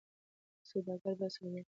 سوداګر 0.69 1.13
باید 1.19 1.31
صادق 1.37 1.41
وي. 1.53 1.61